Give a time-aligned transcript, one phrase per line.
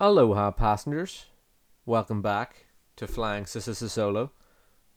[0.00, 1.26] Aloha, passengers.
[1.86, 4.32] Welcome back to Flying Solo.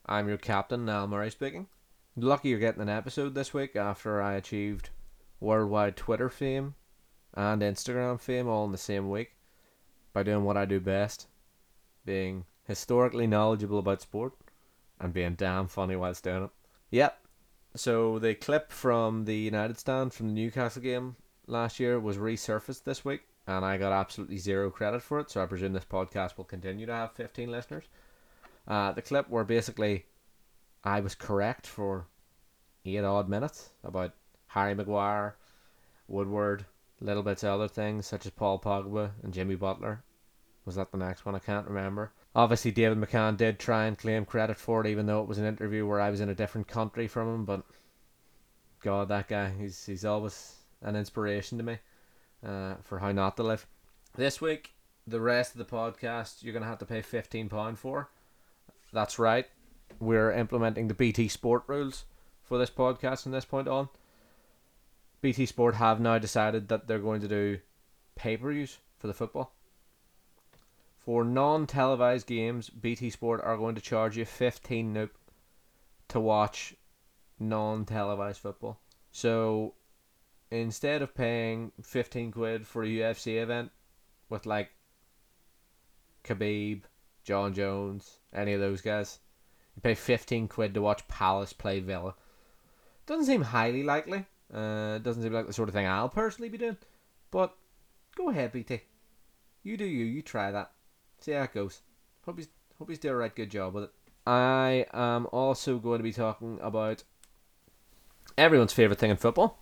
[0.07, 1.67] I'm your captain, Niall Murray speaking.
[2.15, 4.89] Lucky you're getting an episode this week after I achieved
[5.39, 6.73] worldwide Twitter fame
[7.35, 9.35] and Instagram fame all in the same week
[10.13, 11.27] by doing what I do best
[12.03, 14.33] being historically knowledgeable about sport
[14.99, 16.49] and being damn funny whilst doing it.
[16.89, 17.19] Yep.
[17.75, 22.83] So the clip from the United stand from the Newcastle game last year was resurfaced
[22.83, 25.31] this week and I got absolutely zero credit for it.
[25.31, 27.85] So I presume this podcast will continue to have 15 listeners.
[28.67, 30.05] Uh, the clip where basically
[30.83, 32.07] I was correct for
[32.85, 34.13] eight odd minutes about
[34.47, 35.37] Harry Maguire,
[36.07, 36.65] Woodward,
[36.99, 40.03] little bits of other things such as Paul Pogba and Jimmy Butler.
[40.65, 41.35] Was that the next one?
[41.35, 42.11] I can't remember.
[42.35, 45.45] Obviously, David McCann did try and claim credit for it, even though it was an
[45.45, 47.45] interview where I was in a different country from him.
[47.45, 47.63] But
[48.81, 51.77] God, that guy, he's he's always an inspiration to me
[52.47, 53.67] uh, for how not to live.
[54.15, 54.73] This week,
[55.05, 58.09] the rest of the podcast you're gonna have to pay fifteen pound for.
[58.93, 59.47] That's right.
[59.99, 62.05] We're implementing the BT Sport rules
[62.43, 63.89] for this podcast from this point on.
[65.21, 67.59] BT Sport have now decided that they're going to do
[68.15, 69.51] pay per views for the football.
[70.97, 75.09] For non televised games, BT Sport are going to charge you 15 noop
[76.09, 76.75] to watch
[77.39, 78.79] non televised football.
[79.11, 79.73] So
[80.51, 83.71] instead of paying 15 quid for a UFC event
[84.29, 84.69] with like
[86.23, 86.83] Khabib,
[87.23, 89.19] Jon Jones, any of those guys,
[89.75, 92.15] you pay 15 quid to watch Palace play Villa.
[93.05, 94.25] Doesn't seem highly likely.
[94.53, 96.77] Uh, doesn't seem like the sort of thing I'll personally be doing.
[97.31, 97.55] But
[98.15, 98.81] go ahead, BT.
[99.63, 100.05] You do you.
[100.05, 100.71] You try that.
[101.19, 101.81] See how it goes.
[102.25, 103.91] Hope he's, hope he's doing a right good job with it.
[104.25, 107.03] I am also going to be talking about
[108.37, 109.57] everyone's favourite thing in football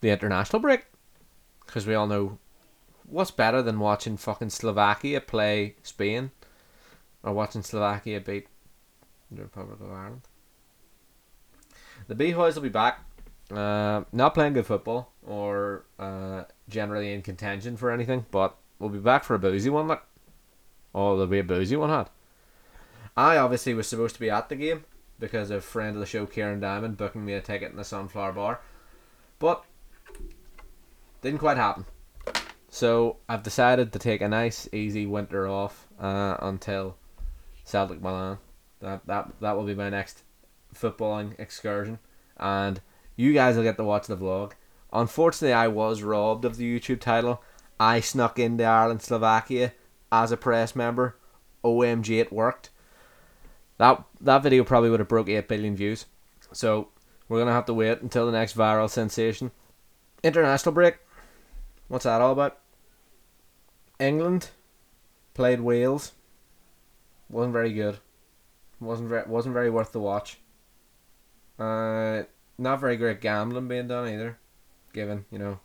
[0.00, 0.86] the international break.
[1.66, 2.38] Because we all know
[3.04, 6.30] what's better than watching fucking Slovakia play Spain
[7.22, 8.48] or watching Slovakia beat
[9.30, 10.22] the Republic of Ireland.
[12.06, 13.04] The B-Boys will be back.
[13.50, 18.98] Uh, not playing good football or uh, generally in contention for anything, but we'll be
[18.98, 19.88] back for a boozy one.
[19.88, 20.02] Look,
[20.94, 21.90] oh, there'll be a boozy one.
[21.90, 22.10] Had
[23.16, 24.84] I obviously was supposed to be at the game
[25.18, 28.32] because of friend of the show Karen Diamond booking me a ticket in the Sunflower
[28.32, 28.60] Bar,
[29.38, 29.64] but
[31.22, 31.84] didn't quite happen.
[32.70, 36.96] So I've decided to take a nice, easy winter off uh, until
[37.64, 38.38] Celtic Milan.
[38.80, 40.22] That that that will be my next
[40.74, 41.98] footballing excursion,
[42.36, 42.80] and
[43.16, 44.52] you guys will get to watch the vlog.
[44.92, 47.42] Unfortunately, I was robbed of the YouTube title.
[47.80, 49.72] I snuck into Ireland Slovakia
[50.12, 51.16] as a press member.
[51.64, 52.70] OMG, it worked.
[53.78, 56.06] That that video probably would have broke eight billion views.
[56.52, 56.88] So
[57.28, 59.50] we're gonna have to wait until the next viral sensation.
[60.22, 60.98] International break.
[61.88, 62.58] What's that all about?
[63.98, 64.50] England
[65.34, 66.12] played Wales.
[67.28, 67.98] wasn't very good.
[68.78, 70.38] wasn't very wasn't very worth the watch.
[71.58, 72.22] Uh,
[72.58, 74.38] not very great gambling being done either,
[74.92, 75.60] given you know.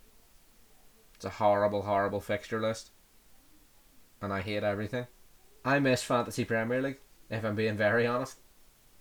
[1.14, 2.90] It's a horrible, horrible fixture list,
[4.20, 5.06] and I hate everything.
[5.64, 6.98] I miss fantasy Premier League.
[7.30, 8.38] If I'm being very honest,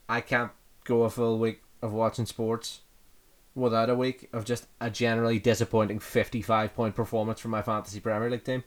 [0.08, 0.52] I can't
[0.84, 2.82] go a full week of watching sports
[3.56, 8.30] without a week of just a generally disappointing 55 point performance from my fantasy Premier
[8.30, 8.64] League team.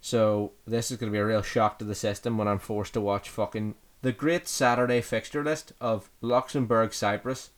[0.00, 2.94] So this is going to be a real shock to the system when I'm forced
[2.94, 7.50] to watch fucking the great Saturday fixture list of Luxembourg, Cyprus,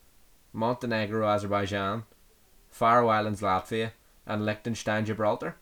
[0.53, 2.03] Montenegro, Azerbaijan,
[2.69, 3.91] Faroe Islands, Latvia,
[4.27, 5.55] and Liechtenstein, Gibraltar.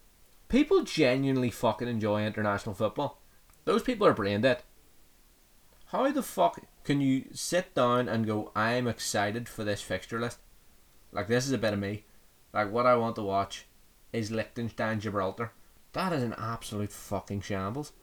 [0.50, 3.22] People genuinely fucking enjoy international football.
[3.66, 4.62] Those people are brain dead.
[5.88, 10.40] How the fuck can you sit down and go, I'm excited for this fixture list?
[11.14, 12.04] Like this is a bit of me.
[12.54, 13.66] Like what I want to watch
[14.12, 15.52] is Liechtenstein Gibraltar.
[15.94, 17.94] That is an absolute fucking shambles.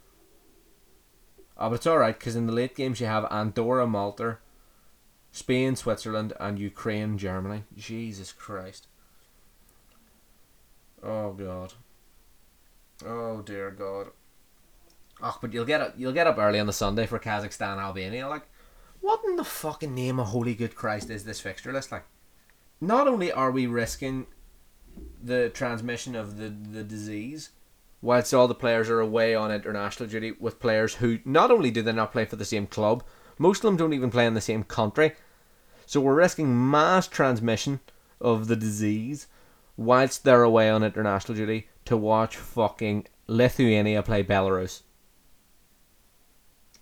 [1.59, 4.39] Oh, but it's alright because in the late games you have Andorra, Malta,
[5.31, 7.65] Spain, Switzerland, and Ukraine, Germany.
[7.77, 8.87] Jesus Christ.
[11.03, 11.75] Oh God.
[13.05, 14.09] Oh dear God.
[15.23, 18.29] Oh, but you'll get up, you'll get up early on the Sunday for Kazakhstan, Albania.
[18.29, 18.49] Like,
[19.01, 22.05] what in the fucking name of holy good Christ is this fixture list like?
[22.81, 24.27] Not only are we risking
[25.23, 27.51] the transmission of the, the disease,
[28.03, 31.83] whilst all the players are away on international duty with players who not only do
[31.83, 33.05] they not play for the same club,
[33.39, 35.13] most of them don't even play in the same country.
[35.87, 37.81] So we're risking mass transmission
[38.21, 39.27] of the disease
[39.77, 44.83] whilst they're away on international duty to watch fucking Lithuania play Belarus.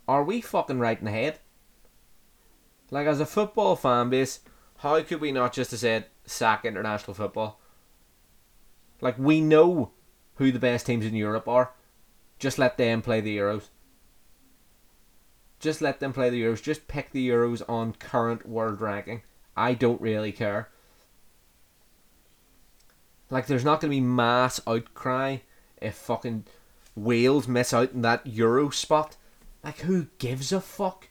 [0.07, 1.39] Are we fucking right in the head?
[2.91, 4.41] Like as a football fan base,
[4.79, 7.61] how could we not just have said sack international football?
[9.01, 9.93] Like we know
[10.37, 11.73] who the best teams in Europe are.
[12.39, 13.69] Just let them play the Euros.
[15.59, 16.63] Just let them play the Euros.
[16.63, 19.23] Just pick the Euros on current world ranking.
[19.57, 20.69] I don't really care.
[23.29, 25.39] Like, there's not going to be mass outcry
[25.83, 26.45] if fucking
[26.95, 29.17] Wales miss out in that Euro spot.
[29.65, 31.09] Like, who gives a fuck?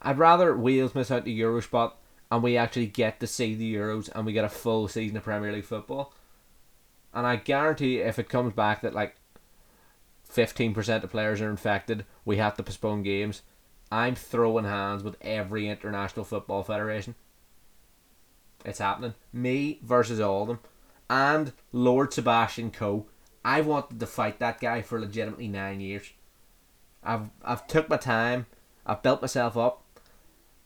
[0.00, 1.98] I'd rather Wales miss out the Euro spot
[2.30, 5.24] and we actually get to see the Euros and we get a full season of
[5.24, 6.12] Premier League football.
[7.14, 9.16] And I guarantee if it comes back that like
[10.32, 13.42] 15% of players are infected, we have to postpone games.
[13.90, 17.14] I'm throwing hands with every international football federation.
[18.64, 19.14] It's happening.
[19.32, 20.58] Me versus all of them.
[21.08, 23.06] And Lord Sebastian Coe.
[23.44, 26.10] I wanted to fight that guy for legitimately nine years.
[27.04, 28.46] I've I've took my time.
[28.84, 29.84] I've built myself up.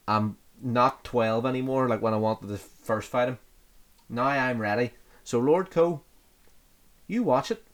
[0.09, 3.39] I'm not twelve anymore, like when I wanted to first fight him.
[4.09, 4.93] Now I'm ready.
[5.25, 6.03] So Lord Coe,
[7.07, 7.65] you watch it.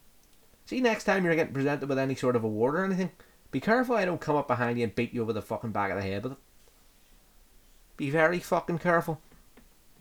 [0.66, 3.12] See next time you're getting presented with any sort of award or anything,
[3.50, 5.90] be careful I don't come up behind you and beat you over the fucking back
[5.90, 6.38] of the head with it.
[7.96, 9.20] Be very fucking careful.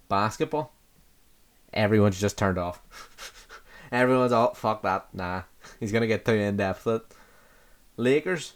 [0.10, 0.74] Basketball.
[1.74, 2.82] Everyone's just turned off.
[3.92, 5.08] Everyone's all fuck that.
[5.14, 5.44] Nah.
[5.80, 7.08] He's gonna get too in depth with it.
[7.98, 8.54] Lakers.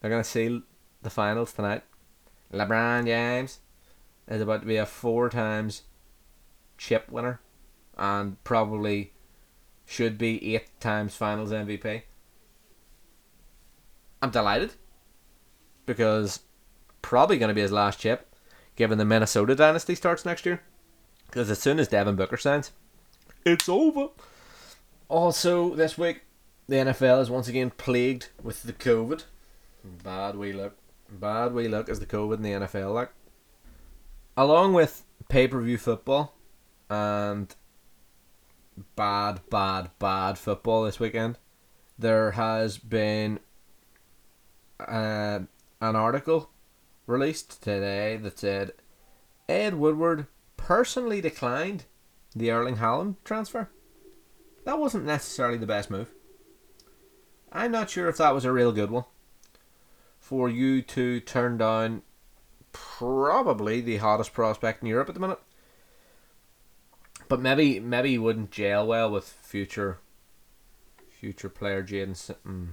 [0.00, 0.62] They're gonna seal
[1.02, 1.82] the finals tonight.
[2.52, 3.60] LeBron James
[4.28, 5.82] is about to be a four times
[6.78, 7.40] chip winner
[7.96, 9.12] and probably
[9.84, 12.02] should be eight times finals MVP.
[14.22, 14.72] I'm delighted
[15.86, 16.40] because
[17.02, 18.34] probably going to be his last chip
[18.74, 20.60] given the Minnesota dynasty starts next year.
[21.26, 22.72] Because as soon as Devin Booker signs,
[23.44, 24.08] it's over.
[25.08, 26.22] Also, this week,
[26.68, 29.24] the NFL is once again plagued with the COVID.
[30.02, 30.76] Bad we look.
[31.10, 33.10] Bad we look as the COVID in the NFL like.
[34.36, 36.34] Along with pay per view football
[36.90, 37.54] and
[38.94, 41.38] bad, bad, bad football this weekend,
[41.98, 43.40] there has been
[44.80, 45.40] uh,
[45.80, 46.50] an article
[47.06, 48.72] released today that said
[49.48, 50.26] Ed Woodward
[50.56, 51.84] personally declined
[52.34, 53.70] the Erling Haaland transfer.
[54.64, 56.12] That wasn't necessarily the best move.
[57.52, 59.04] I'm not sure if that was a real good one.
[60.26, 62.02] For you to turn down
[62.72, 65.38] probably the hottest prospect in Europe at the minute.
[67.28, 70.00] But maybe maybe he wouldn't gel well with future
[71.08, 72.34] future player Jaden.
[72.44, 72.70] Mm,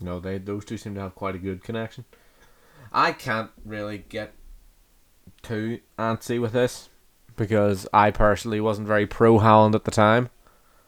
[0.00, 2.04] no, they those two seem to have quite a good connection.
[2.92, 4.34] I can't really get
[5.42, 6.88] too antsy with this
[7.34, 10.30] because I personally wasn't very pro Haaland at the time,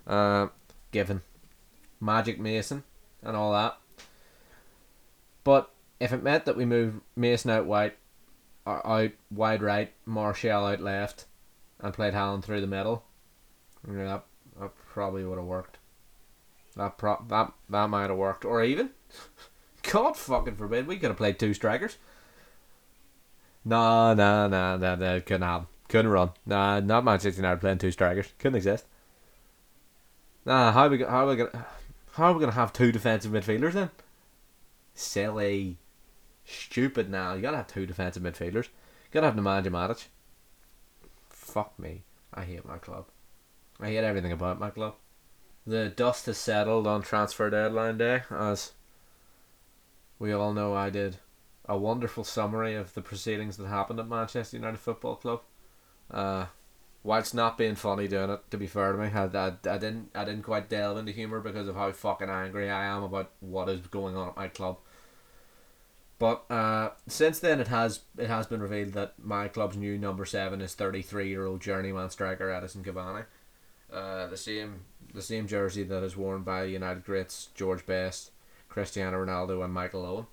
[0.06, 0.46] uh,
[0.92, 1.22] given
[2.00, 2.84] Magic Mason
[3.20, 3.78] and all that.
[5.46, 5.70] But
[6.00, 7.92] if it meant that we moved Mason out wide,
[8.66, 11.26] uh, out wide right, Martial out left,
[11.78, 13.04] and played Haaland through the middle,
[13.86, 14.24] yeah, that,
[14.58, 15.78] that probably would have worked.
[16.74, 18.90] That pro- that that might have worked, or even,
[19.92, 21.96] God fucking forbid, we could have played two strikers.
[23.64, 25.68] No, no, no, no, no, couldn't happen.
[25.88, 26.30] Couldn't run.
[26.44, 28.32] Nah, not Manchester United playing two strikers.
[28.40, 28.84] Couldn't exist.
[30.44, 31.66] Nah, how are we how are we gonna
[32.14, 33.90] how are we gonna have two defensive midfielders then?
[34.96, 35.76] Silly,
[36.44, 37.10] stupid.
[37.10, 38.64] Now you gotta have two defensive midfielders.
[38.64, 40.06] You gotta have Nemanja Matic.
[41.28, 42.02] Fuck me.
[42.32, 43.06] I hate my club.
[43.78, 44.94] I hate everything about my club.
[45.66, 48.72] The dust has settled on transfer deadline day, as
[50.18, 51.18] we all know I did
[51.68, 55.40] a wonderful summary of the proceedings that happened at Manchester United Football Club.
[56.10, 56.46] Uh,
[57.02, 60.10] whilst not being funny doing it, to be fair to me, I, I, I didn't
[60.14, 63.68] I didn't quite delve into humour because of how fucking angry I am about what
[63.68, 64.78] is going on at my club.
[66.18, 70.24] But uh, since then, it has it has been revealed that my club's new number
[70.24, 73.26] seven is thirty three year old journeyman striker Edinson Cavani,
[73.92, 74.80] uh, the same
[75.12, 78.30] the same jersey that is worn by United greats George Best,
[78.68, 80.26] Cristiano Ronaldo, and Michael Owen.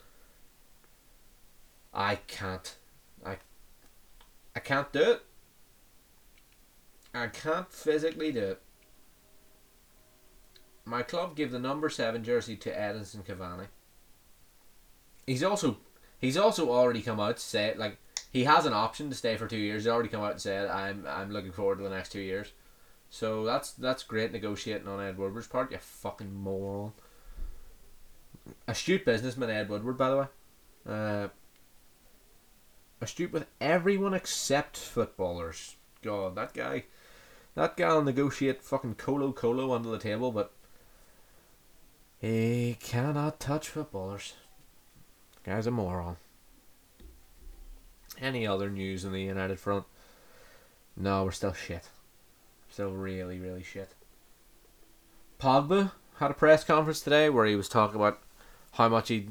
[1.94, 2.76] I can't,
[3.26, 3.38] I,
[4.56, 5.22] I can't do it.
[7.14, 8.62] I can't physically do it.
[10.86, 13.68] My club gave the number seven jersey to Edinson Cavani.
[15.26, 15.78] He's also
[16.20, 17.98] he's also already come out to say like
[18.32, 19.84] he has an option to stay for two years.
[19.84, 22.52] He's already come out and said I'm I'm looking forward to the next two years.
[23.10, 25.72] So that's that's great negotiating on Ed Woodward's part.
[25.72, 26.94] You fucking moron.
[28.68, 30.26] Astute businessman Ed Woodward, by the way.
[30.90, 31.28] Uh,
[33.00, 35.76] astute with everyone except footballers.
[36.02, 36.86] God, that guy,
[37.56, 40.52] that guy will negotiate fucking colo colo under the table, but
[42.18, 44.34] he cannot touch footballers.
[45.44, 46.18] Guy's a moron.
[48.22, 49.86] Any other news on the United front?
[50.96, 51.90] No, we're still shit.
[52.70, 53.90] Still really, really shit.
[55.40, 58.20] Pogba had a press conference today where he was talking about
[58.74, 59.30] how much he,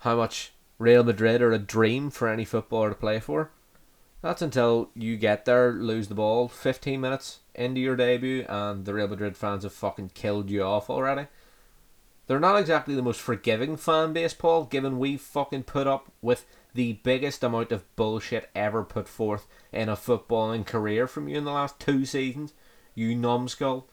[0.00, 3.50] how much Real Madrid are a dream for any footballer to play for.
[4.22, 8.94] That's until you get there, lose the ball 15 minutes into your debut, and the
[8.94, 11.26] Real Madrid fans have fucking killed you off already.
[12.28, 16.44] They're not exactly the most forgiving fan base, Paul, given we fucking put up with
[16.74, 21.44] the biggest amount of bullshit ever put forth in a footballing career from you in
[21.44, 22.52] the last two seasons.
[22.94, 23.88] You numbskull.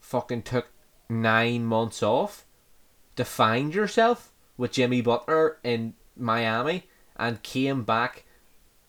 [0.00, 0.68] Fucking took
[1.08, 2.44] nine months off
[3.16, 8.26] to find yourself with Jimmy Butler in Miami and came back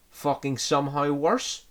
[0.10, 1.68] fucking somehow worse.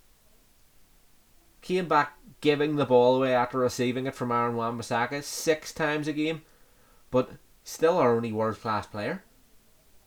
[1.61, 6.13] Came back giving the ball away after receiving it from Aaron Wan-Bissaka six times a
[6.13, 6.41] game,
[7.09, 7.31] but
[7.63, 9.23] still our only world class player.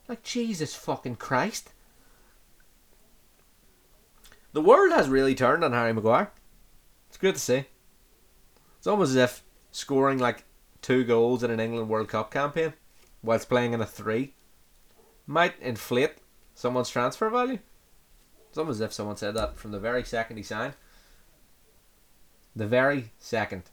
[0.07, 1.73] Like Jesus fucking Christ.
[4.53, 6.31] The world has really turned on Harry Maguire.
[7.09, 7.65] It's good to see.
[8.77, 10.43] It's almost as if scoring like
[10.83, 12.73] two goals in an England World Cup campaign
[13.23, 14.35] whilst playing in a three
[15.25, 16.17] might inflate
[16.53, 17.57] someone's transfer value.
[18.47, 20.75] It's almost as if someone said that from the very second he signed.
[22.57, 23.69] The very second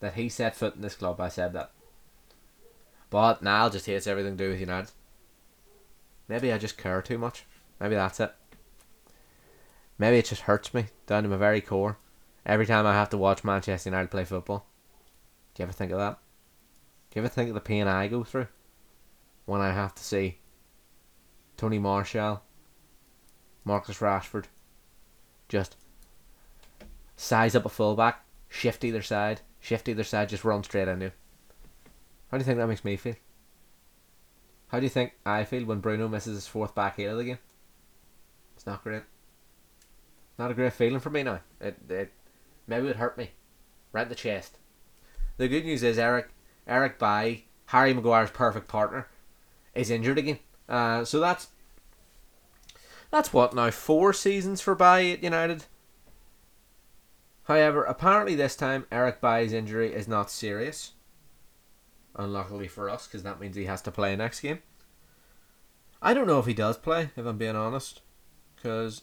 [0.00, 1.70] that he set foot in this club, I said that.
[3.08, 4.90] But Niall just hates everything to do with United.
[6.28, 7.46] Maybe I just care too much.
[7.80, 8.34] Maybe that's it.
[9.96, 11.96] Maybe it just hurts me down to my very core
[12.44, 14.66] every time I have to watch Manchester United play football.
[15.54, 16.18] Do you ever think of that?
[17.10, 18.48] Do you ever think of the pain I go through
[19.46, 20.40] when I have to see
[21.56, 22.42] Tony Martial,
[23.64, 24.44] Marcus Rashford
[25.48, 25.76] just
[27.16, 31.06] size up a fullback, shift either side, shift either side, just run straight into.
[31.06, 31.12] Him.
[32.30, 33.14] How do you think that makes me feel?
[34.68, 37.24] How do you think I feel when Bruno misses his fourth back heel of the
[37.24, 37.38] game?
[38.56, 39.02] It's not great.
[40.38, 41.40] Not a great feeling for me now.
[41.60, 42.12] It, it
[42.66, 43.30] maybe it hurt me,
[43.92, 44.58] right in the chest.
[45.36, 46.30] The good news is Eric
[46.66, 49.08] Eric Bailly, Harry Maguire's perfect partner,
[49.74, 50.38] is injured again.
[50.68, 51.48] Uh, so that's
[53.10, 55.66] that's what now four seasons for Bailly at United.
[57.44, 60.92] However, apparently this time Eric Bailly's injury is not serious.
[62.16, 64.60] Unluckily for us, because that means he has to play next game.
[66.00, 68.00] I don't know if he does play, if I'm being honest,
[68.54, 69.02] because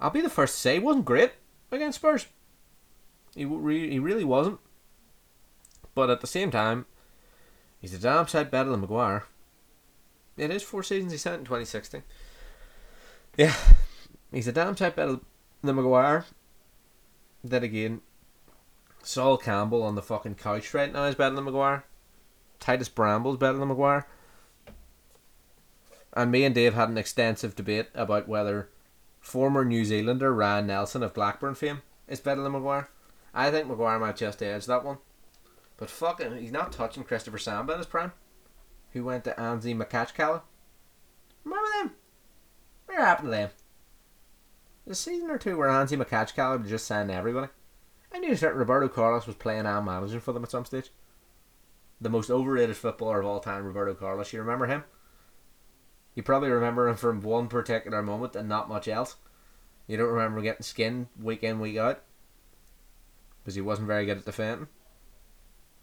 [0.00, 1.32] I'll be the first to say he wasn't great
[1.70, 2.26] against Spurs.
[3.34, 4.60] He re- he really wasn't.
[5.94, 6.86] But at the same time,
[7.80, 9.24] he's a damn sight better than Maguire.
[10.36, 12.02] It is four seasons he sent in 2016.
[13.36, 13.54] Yeah,
[14.32, 15.20] he's a damn sight better
[15.62, 16.26] than Maguire.
[17.48, 18.00] Then again,
[19.04, 21.84] Sol Campbell on the fucking couch right now is better than Maguire.
[22.58, 24.06] Titus Bramble's better than Maguire.
[26.12, 28.68] And me and Dave had an extensive debate about whether
[29.20, 32.88] former New Zealander Ryan Nelsen of Blackburn fame is better than Maguire.
[33.32, 34.98] I think Maguire might just edge that one.
[35.76, 38.12] But fucking, he's not touching Christopher Samba in his prime,
[38.92, 40.42] who went to Anzhi Makhachkala.
[41.44, 41.92] Remember them?
[42.86, 43.50] What happened to them?
[44.86, 47.48] The season or two where Anzhi Makhachkala would just sign everybody.
[48.14, 50.90] I knew that Roberto Carlos was playing and managing for them at some stage.
[52.00, 54.32] The most overrated footballer of all time, Roberto Carlos.
[54.32, 54.84] You remember him?
[56.14, 59.16] You probably remember him from one particular moment and not much else.
[59.86, 62.02] You don't remember getting skinned week in, week out
[63.42, 64.68] because he wasn't very good at defending.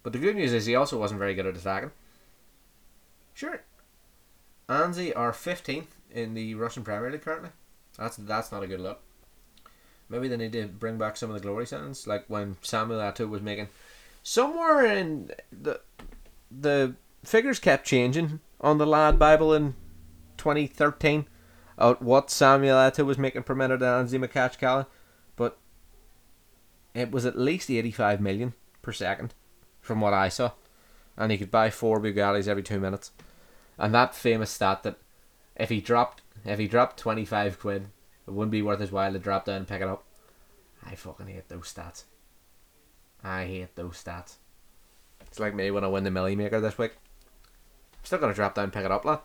[0.01, 1.91] But the good news is he also wasn't very good at attacking.
[3.33, 3.61] Sure.
[4.69, 7.49] Anzhi are 15th in the Russian Premier League currently.
[7.97, 9.01] That's that's not a good look.
[10.09, 13.29] Maybe they need to bring back some of the glory sounds, like when Samuel Eto'o
[13.29, 13.69] was making.
[14.21, 15.81] Somewhere in the
[16.51, 19.75] the figures kept changing on the lad Bible in
[20.37, 21.27] 2013
[21.79, 24.85] out what Samuel Eto'o was making per minute and Anzhi
[25.35, 25.57] but
[26.93, 29.33] it was at least 85 million per second
[29.81, 30.51] from what I saw.
[31.17, 33.11] And he could buy four Bugattis every two minutes.
[33.77, 34.97] And that famous stat that
[35.55, 37.87] if he dropped if he dropped 25 quid,
[38.27, 40.03] it wouldn't be worth his while to drop down and pick it up.
[40.85, 42.03] I fucking hate those stats.
[43.23, 44.35] I hate those stats.
[45.21, 46.91] It's like me when I win the Millie Maker this week.
[47.93, 49.19] I'm still gonna drop down and pick it up, lad.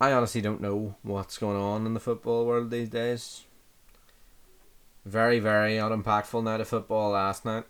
[0.00, 3.44] I honestly don't know what's going on in the football world these days.
[5.04, 7.64] Very, very unimpactful night of football last night.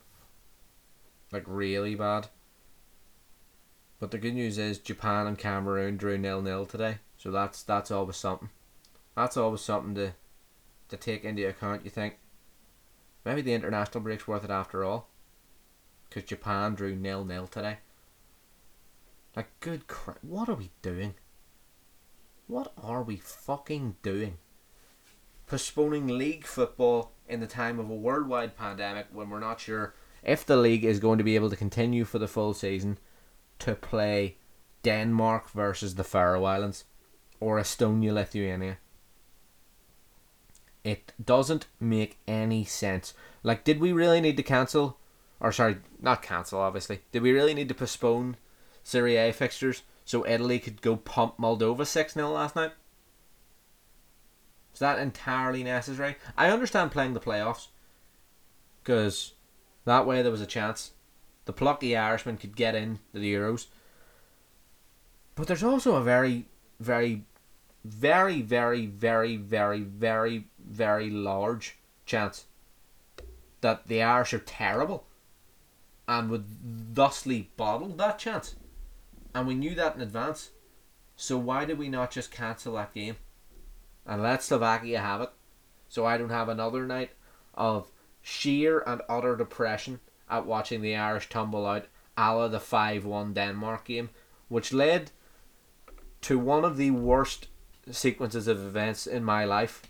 [1.33, 2.29] Like, really bad.
[4.01, 6.99] But the good news is Japan and Cameroon drew nil nil today.
[7.21, 8.49] So that's that's always something.
[9.15, 10.13] That's always something to
[10.89, 12.17] to take into account, you think.
[13.27, 15.11] Maybe the international break's worth it after all.
[16.09, 17.77] Because Japan drew nil nil today.
[19.37, 20.17] Like, good crap.
[20.23, 21.15] What are we doing?
[22.47, 24.39] What are we fucking doing?
[25.47, 30.47] Postponing league football in the time of a worldwide pandemic when we're not sure if
[30.47, 32.97] the league is going to be able to continue for the full season
[33.59, 34.39] to play
[34.83, 36.85] Denmark versus the Faroe Islands
[37.41, 38.79] or Estonia, Lithuania.
[40.85, 43.13] It doesn't make any sense.
[43.43, 44.99] Like, did we really need to cancel?
[45.41, 47.01] Or, sorry, not cancel, obviously.
[47.13, 48.37] Did we really need to postpone
[48.83, 52.73] Serie A fixtures so Italy could go pump Moldova 6 0 last night?
[54.73, 56.17] Is that entirely necessary?
[56.37, 57.69] I understand playing the playoffs
[58.83, 59.35] because
[59.85, 60.93] that way there was a chance
[61.45, 63.67] the plucky Irishman could get in to the Euros.
[65.35, 66.47] But there's also a very,
[66.79, 67.25] very,
[67.85, 72.47] very, very, very, very, very, very large chance
[73.61, 75.07] that the Irish are terrible
[76.09, 76.47] and would
[76.95, 78.57] thusly bottle that chance.
[79.35, 80.51] And we knew that in advance.
[81.17, 83.17] So why did we not just cancel that game?
[84.07, 85.31] And let Slovakia have it.
[85.89, 87.11] So I don't have another night
[87.55, 87.91] of
[88.23, 93.35] sheer and utter depression at watching the Irish tumble out a la the 5 1
[93.35, 94.11] Denmark game,
[94.49, 95.11] which led
[96.23, 97.49] to one of the worst
[97.93, 99.83] sequences of events in my life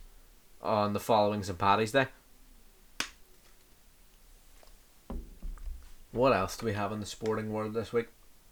[0.62, 1.58] on the following St.
[1.58, 2.06] Paddy's Day.
[6.12, 8.08] What else do we have in the sporting world this week?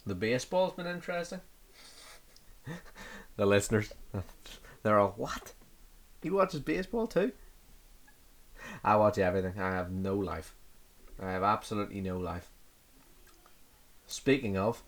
[0.06, 1.40] The baseball's been interesting.
[3.36, 3.92] the listeners,
[4.82, 5.52] they're all, what?
[6.22, 7.32] He watches baseball too?
[8.84, 9.54] I watch everything.
[9.58, 10.54] I have no life.
[11.20, 12.48] I have absolutely no life.
[14.06, 14.82] Speaking of,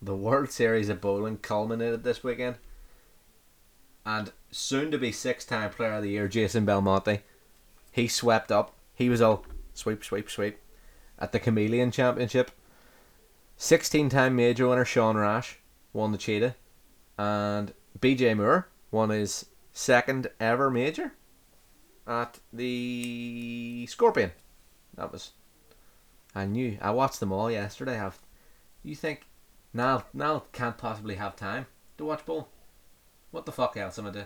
[0.00, 2.56] the World Series of Bowling culminated this weekend.
[4.06, 7.22] And soon to be six time player of the year, Jason Belmonte,
[7.90, 8.72] he swept up.
[8.94, 9.44] He was all
[9.74, 10.58] sweep, sweep, sweep
[11.18, 12.52] at the Chameleon Championship.
[13.56, 15.58] 16 time major winner Sean Rash
[15.92, 16.54] won the Cheetah.
[17.18, 21.12] And BJ Moore won his second ever major
[22.06, 24.30] at the Scorpion.
[24.94, 25.32] That was.
[26.32, 26.78] I knew.
[26.80, 27.96] I watched them all yesterday.
[27.96, 28.18] Have
[28.84, 29.26] you think
[29.72, 30.04] now?
[30.14, 31.66] Now can't possibly have time
[31.98, 32.50] to watch bowl.
[33.30, 34.24] What the fuck else am I do?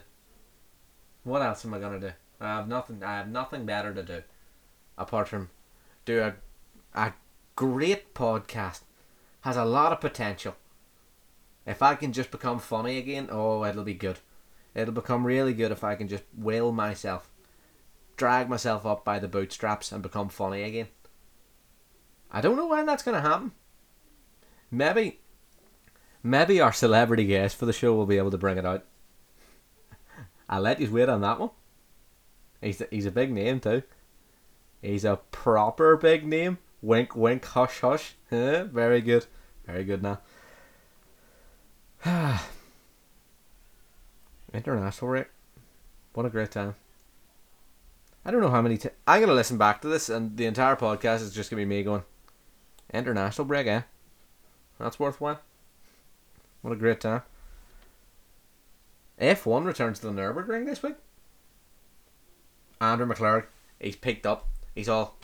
[1.25, 2.13] What else am I gonna do?
[2.41, 3.03] I have nothing.
[3.03, 4.23] I have nothing better to do,
[4.97, 5.51] apart from
[6.05, 6.35] do a
[6.95, 7.13] a
[7.57, 8.81] great podcast.
[9.43, 10.57] Has a lot of potential.
[11.67, 14.19] If I can just become funny again, oh, it'll be good.
[14.75, 17.31] It'll become really good if I can just will myself
[18.21, 20.89] drag myself up by the bootstraps and become funny again.
[22.31, 23.53] I don't know when that's to happen.
[24.71, 25.21] Maybe,
[26.23, 28.85] maybe our celebrity guest for the show will be able to bring it out.
[30.51, 31.51] I'll let you wait on that one.
[32.61, 33.85] He's a, he's a big name too.
[34.83, 36.59] He's a proper big name.
[36.83, 38.17] Wink, wink, hush, hush.
[38.31, 39.27] Very good.
[39.65, 40.19] Very good now.
[44.53, 45.29] International rate.
[46.15, 46.75] What a great time.
[48.25, 48.79] I don't know how many.
[49.07, 51.67] i I'm gonna listen back to this, and the entire podcast is just gonna be
[51.67, 52.03] me going,
[52.93, 53.83] "International break, eh?
[54.79, 55.41] That's worthwhile.
[56.61, 57.23] What a great time."
[59.20, 60.96] F1 returns to the Nurburgring this week.
[62.80, 63.46] Andrew McClurg,
[63.78, 64.48] he's picked up.
[64.74, 65.18] He's all.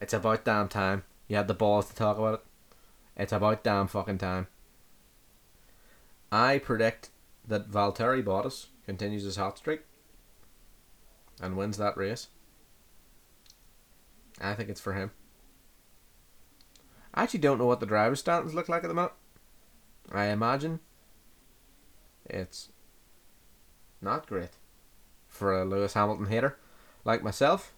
[0.00, 1.04] It's about damn time.
[1.26, 2.40] You had the balls to talk about it.
[3.16, 4.48] It's about damn fucking time.
[6.30, 7.10] I predict
[7.48, 9.80] that Valtteri Bottas continues his hot streak
[11.40, 12.28] and wins that race.
[14.40, 15.12] I think it's for him.
[17.14, 19.14] I actually don't know what the driver's standings look like at the moment.
[20.12, 20.80] I imagine
[22.26, 22.68] it's
[24.06, 24.50] not great
[25.28, 26.56] for a Lewis Hamilton hater
[27.04, 27.74] like myself.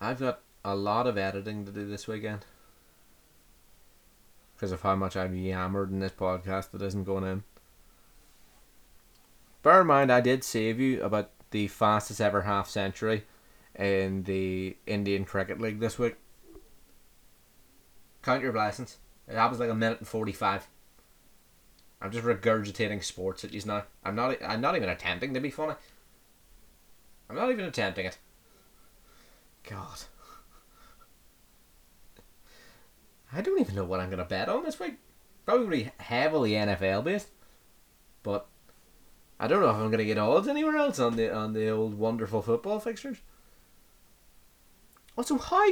[0.00, 2.44] I've got a lot of editing to do this weekend
[4.54, 7.44] because of how much I've yammered in this podcast that isn't going in.
[9.62, 13.24] Bear in mind, I did save you about the fastest ever half century
[13.74, 16.16] in the Indian Cricket League this week.
[18.22, 18.98] Count your blessings.
[19.28, 20.66] It was like a minute and forty five.
[22.04, 23.84] I'm just regurgitating sports at you now.
[24.04, 24.36] I'm not.
[24.46, 25.72] I'm not even attempting to be funny.
[27.30, 28.18] I'm not even attempting it.
[29.66, 30.00] God.
[33.32, 34.96] I don't even know what I'm gonna bet on this week.
[35.46, 37.28] Probably heavily NFL based,
[38.22, 38.48] but
[39.40, 41.94] I don't know if I'm gonna get odds anywhere else on the on the old
[41.94, 43.16] wonderful football fixtures.
[45.16, 45.70] Also, how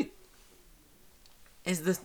[1.66, 2.00] is this?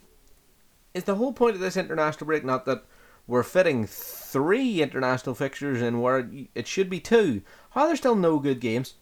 [0.94, 2.84] Is the whole point of this international break not that
[3.28, 7.42] we're fitting three international fixtures in where it should be two?
[7.72, 8.96] How are there still no good games?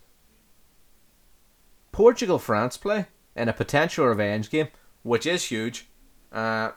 [1.92, 4.68] Portugal France play in a potential revenge game,
[5.04, 5.88] which is huge.
[6.32, 6.72] Uh,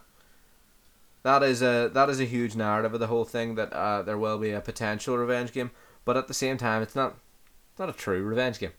[1.23, 4.19] that is a that is a huge narrative of the whole thing that uh, there
[4.19, 5.71] will be a potential revenge game,
[6.05, 7.17] but at the same time, it's not
[7.79, 8.73] not a true revenge game.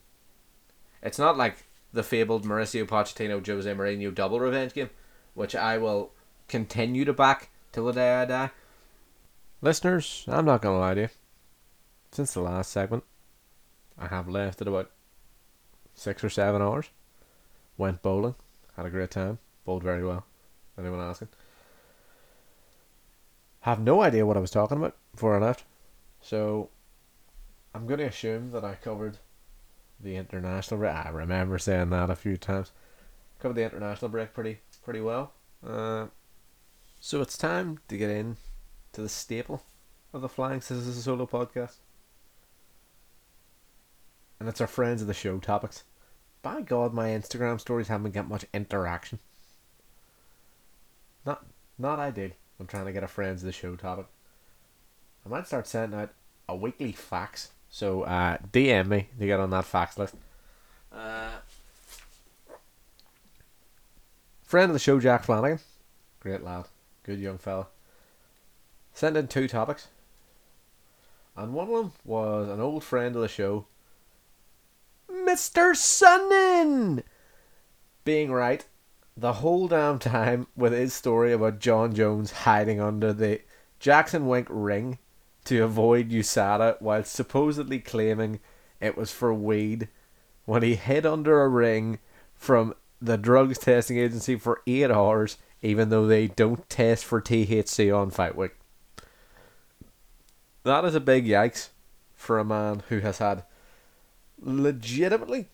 [1.01, 4.89] It's not like the fabled Mauricio Pochettino Jose Mourinho double revenge game,
[5.33, 6.11] which I will
[6.47, 8.51] continue to back till the day I die.
[9.61, 11.09] Listeners, I'm not gonna lie to you.
[12.11, 13.03] Since the last segment,
[13.97, 14.89] I have left at about
[15.93, 16.89] six or seven hours.
[17.77, 18.35] Went bowling,
[18.77, 20.25] had a great time, bowled very well.
[20.77, 21.27] Anyone asking?
[23.61, 25.65] Have no idea what I was talking about before I left.
[26.21, 26.69] So
[27.75, 29.17] I'm going to assume that I covered
[29.99, 30.93] the international break.
[30.93, 32.71] I remember saying that a few times.
[33.39, 35.33] Covered the international break pretty pretty well.
[35.65, 36.07] Uh,
[37.01, 38.37] so it's time to get in
[38.93, 39.63] to the staple
[40.13, 41.75] of the Flying Scissors Solo podcast.
[44.39, 45.83] And it's our friends of the show topics.
[46.41, 49.19] By God, my Instagram stories haven't got much interaction.
[51.25, 51.45] Not
[51.77, 52.31] not ideal.
[52.59, 54.05] I'm trying to get a friends of the show topic.
[55.25, 56.11] I might start sending out
[56.47, 57.49] a weekly fax.
[57.69, 60.15] So uh, DM me to get on that fax list.
[60.91, 61.29] Uh,
[64.43, 65.59] friend of the show, Jack Flanagan.
[66.19, 66.65] Great lad.
[67.03, 67.67] Good young fella.
[68.99, 69.87] Sent in two topics.
[71.37, 73.65] And one of them was an old friend of the show,
[75.09, 75.71] Mr.
[75.71, 77.03] Sonnen!
[78.03, 78.67] Being right
[79.15, 83.39] the whole damn time with his story about Jon Jones hiding under the
[83.79, 84.99] Jackson Wink ring
[85.45, 88.41] to avoid USADA while supposedly claiming
[88.81, 89.87] it was for weed
[90.43, 91.99] when he hid under a ring
[92.35, 97.97] from the drugs testing agency for eight hours, even though they don't test for THC
[97.97, 98.58] on Fight Week.
[100.63, 101.69] That is a big yikes
[102.15, 103.43] for a man who has had
[104.41, 105.47] legitimately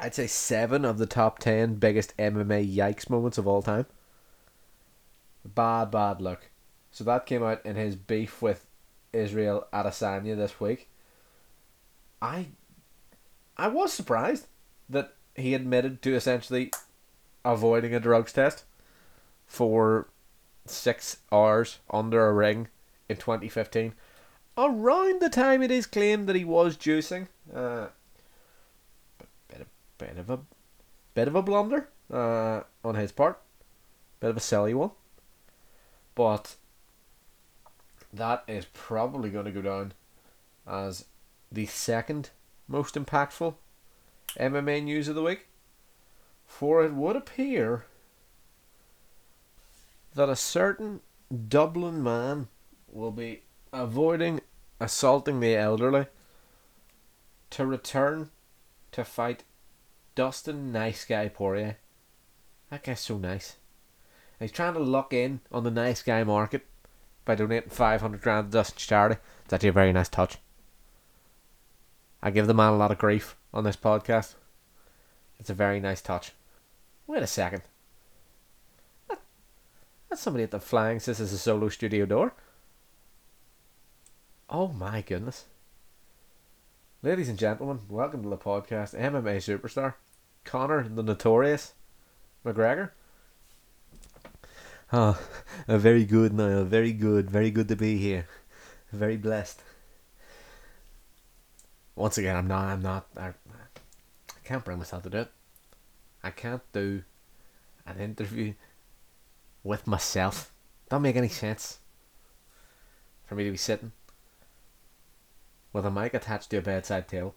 [0.00, 3.84] I'd say seven of the top ten biggest MMA yikes moments of all time.
[5.44, 6.48] Bad, bad luck.
[6.90, 8.66] So that came out in his beef with
[9.12, 10.88] Israel Adesanya this week.
[12.22, 12.46] I,
[13.58, 14.46] I was surprised
[14.88, 16.72] that he admitted to essentially
[17.44, 18.64] avoiding a drugs test
[19.46, 20.08] for
[20.64, 22.68] six hours under a ring
[23.10, 23.92] in 2015.
[24.56, 27.28] Around the time it is claimed that he was juicing.
[27.54, 27.88] Uh,
[30.00, 30.40] bit of a
[31.14, 33.38] bit of a blunder uh, on his part,
[34.18, 34.90] bit of a silly one,
[36.14, 36.56] but
[38.12, 39.92] that is probably going to go down
[40.66, 41.04] as
[41.52, 42.30] the second
[42.66, 43.54] most impactful
[44.38, 45.48] MMA news of the week,
[46.46, 47.84] for it would appear
[50.14, 51.00] that a certain
[51.48, 52.48] Dublin man
[52.92, 54.40] will be avoiding
[54.80, 56.06] assaulting the elderly
[57.50, 58.30] to return
[58.92, 59.44] to fight
[60.14, 61.78] Dustin Nice Guy Poirier.
[62.70, 63.56] That guy's so nice.
[64.38, 66.66] He's trying to lock in on the nice guy market
[67.24, 69.20] by donating 500 grand to Dustin's charity.
[69.44, 70.38] It's actually a very nice touch.
[72.22, 74.34] I give the man a lot of grief on this podcast.
[75.38, 76.32] It's a very nice touch.
[77.06, 77.62] Wait a second.
[80.08, 82.34] that's somebody at the Flying Scissors a Solo studio door.
[84.52, 85.44] Oh my goodness.
[87.04, 88.98] Ladies and gentlemen, welcome to the podcast.
[88.98, 89.94] MMA superstar
[90.42, 91.74] Conor the Notorious
[92.44, 92.90] McGregor.
[94.92, 95.16] Oh,
[95.68, 96.64] very good, Niall.
[96.64, 97.30] Very good.
[97.30, 98.26] Very good to be here.
[98.90, 99.62] Very blessed.
[101.94, 102.64] Once again, I'm not.
[102.64, 103.06] I'm not.
[103.16, 105.30] I, I can't bring myself to do it.
[106.24, 107.04] I can't do
[107.86, 108.54] an interview
[109.62, 110.50] with myself.
[110.88, 111.78] Don't make any sense
[113.26, 113.92] for me to be sitting
[115.72, 117.34] with a mic attached to a bedside table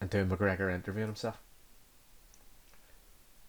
[0.00, 1.40] and doing McGregor interviewing himself.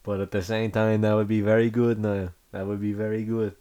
[0.04, 2.30] But at the same time, that would be very good now.
[2.52, 3.56] That would be very good.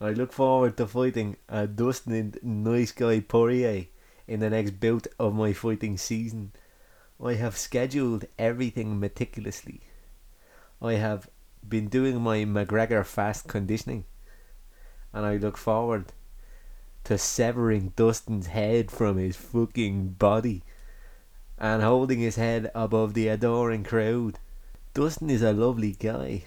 [0.00, 3.86] I look forward to fighting a Dustin Nice Guy Poirier
[4.26, 6.52] in the next bout of my fighting season.
[7.22, 9.82] I have scheduled everything meticulously.
[10.80, 11.30] I have
[11.66, 14.04] been doing my McGregor fast conditioning,
[15.12, 16.06] and I look forward
[17.04, 20.62] to severing Dustin's head from his fucking body
[21.58, 24.38] and holding his head above the adoring crowd.
[24.94, 26.42] Dustin is a lovely guy.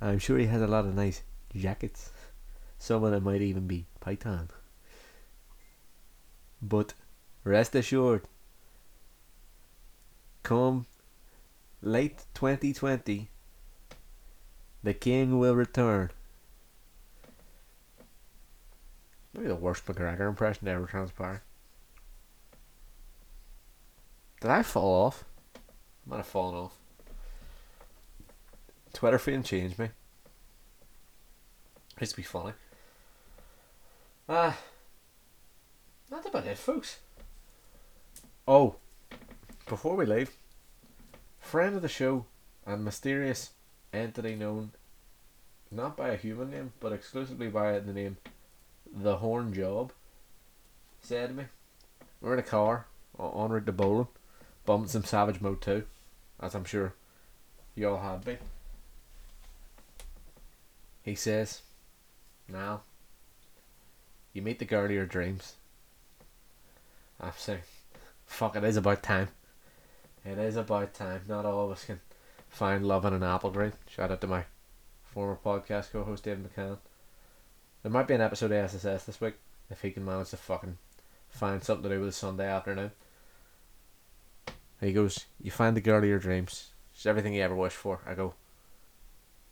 [0.00, 1.22] I'm sure he has a lot of nice
[1.54, 2.10] jackets.
[2.78, 4.48] Some of them might even be Python.
[6.62, 6.94] But
[7.44, 8.22] rest assured,
[10.42, 10.86] come
[11.82, 13.28] late 2020,
[14.82, 16.10] the king will return
[19.32, 21.40] Maybe the worst McGregor impression ever transpired.
[24.40, 25.24] Did I fall off?
[25.54, 25.60] I
[26.06, 26.72] might have fallen off.
[28.92, 29.86] Twitter fame changed me.
[29.86, 29.92] It
[32.00, 32.54] used to be funny.
[34.28, 34.52] Ah, uh,
[36.10, 36.98] that's about it, folks.
[38.48, 38.76] Oh,
[39.68, 40.32] before we leave,
[41.38, 42.26] friend of the show
[42.66, 43.50] and mysterious
[43.92, 44.72] entity known
[45.70, 48.16] not by a human name, but exclusively by the name
[48.92, 49.92] The Horn Job,
[51.00, 51.44] said to me,
[52.20, 52.86] We're in a car
[53.18, 54.08] en route to bowling,
[54.66, 55.84] bumping some Savage Mode 2,
[56.40, 56.94] as I'm sure
[57.74, 58.38] you all have been.
[61.02, 61.62] He says,
[62.48, 62.82] Now,
[64.32, 65.54] you meet the girl of your dreams.
[67.20, 67.60] I'm saying,
[68.26, 69.28] fuck, it is about time.
[70.24, 71.22] It is about time.
[71.28, 72.00] Not all of us can
[72.48, 73.72] find love in an Applegreen.
[73.88, 74.44] Shout out to my
[75.02, 76.78] former podcast co-host David McCann.
[77.82, 79.34] There might be an episode of SSS this week
[79.70, 80.76] if he can manage to fucking
[81.30, 82.90] find something to do with a Sunday afternoon.
[84.80, 86.70] He goes, You find the girl of your dreams.
[86.92, 88.00] She's everything you ever wished for.
[88.06, 88.34] I go,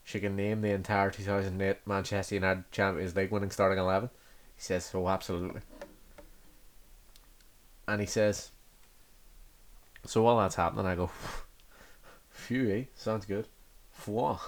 [0.05, 4.11] She can name the entire 2008 Manchester United Champions League winning starting 11.
[4.57, 5.63] He says, Oh, absolutely.
[7.87, 8.51] And he says,
[10.05, 11.11] So while that's happening, I go,
[12.31, 12.85] Phew, eh?
[12.95, 13.47] Sounds good.
[13.99, 14.39] Fwa.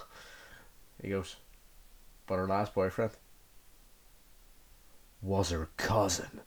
[1.01, 1.37] He goes,
[2.27, 3.11] But her last boyfriend
[5.21, 6.41] was her cousin.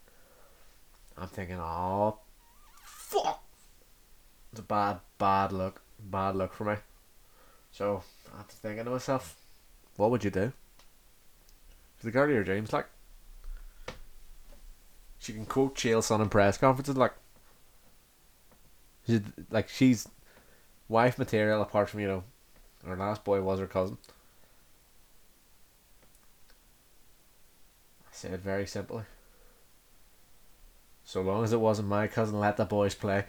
[1.17, 2.19] I'm thinking, Oh,
[2.83, 3.43] fuck.
[4.53, 5.83] It's a bad, bad look.
[6.01, 6.77] Bad look for me.
[7.71, 8.03] So,
[8.37, 9.37] I'm thinking to myself,
[9.97, 10.53] What would you do?
[11.99, 12.87] If the girl of your dreams, like,
[15.19, 17.15] she can quote Chael Sonnen in press conferences, like,
[19.07, 20.09] she's, like, she's
[20.89, 22.25] wife material apart from, you know,
[22.87, 23.97] her last boy was her cousin.
[28.15, 29.03] said very simply.
[31.05, 33.25] So long as it wasn't my cousin, let the boys play.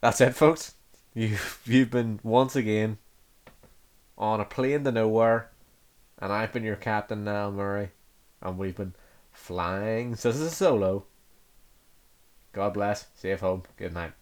[0.00, 0.74] That's it, folks.
[1.14, 2.98] You you've been once again
[4.18, 5.50] on a plane to nowhere,
[6.18, 7.90] and I've been your captain now, Murray,
[8.42, 8.94] and we've been
[9.32, 10.16] flying.
[10.16, 11.04] So this is a solo.
[12.52, 13.06] God bless.
[13.14, 13.62] Safe home.
[13.76, 14.12] Good night.